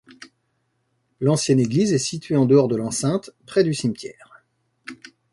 [1.19, 4.43] L'ancienne église est située en dehors de l'enceinte, près du cimetière.